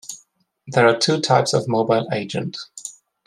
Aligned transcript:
There 0.65 0.87
are 0.87 0.97
two 0.97 1.19
types 1.21 1.53
of 1.53 1.67
mobile 1.67 2.07
agent. 2.11 2.57